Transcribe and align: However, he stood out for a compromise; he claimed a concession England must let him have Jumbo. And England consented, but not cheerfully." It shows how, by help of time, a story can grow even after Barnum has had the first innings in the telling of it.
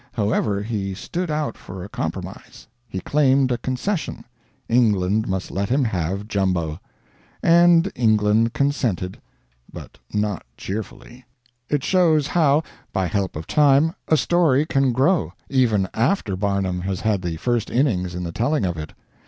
However, 0.13 0.63
he 0.63 0.95
stood 0.95 1.29
out 1.29 1.55
for 1.59 1.83
a 1.83 1.87
compromise; 1.87 2.65
he 2.89 3.01
claimed 3.01 3.51
a 3.51 3.59
concession 3.59 4.25
England 4.67 5.27
must 5.27 5.51
let 5.51 5.69
him 5.69 5.83
have 5.83 6.27
Jumbo. 6.27 6.79
And 7.43 7.91
England 7.93 8.53
consented, 8.53 9.21
but 9.71 9.99
not 10.11 10.43
cheerfully." 10.57 11.25
It 11.69 11.83
shows 11.83 12.25
how, 12.25 12.63
by 12.91 13.05
help 13.05 13.35
of 13.35 13.45
time, 13.45 13.93
a 14.07 14.17
story 14.17 14.65
can 14.65 14.91
grow 14.91 15.33
even 15.49 15.87
after 15.93 16.35
Barnum 16.35 16.81
has 16.81 17.01
had 17.01 17.21
the 17.21 17.37
first 17.37 17.69
innings 17.69 18.15
in 18.15 18.23
the 18.23 18.31
telling 18.31 18.65
of 18.65 18.77
it. 18.77 18.93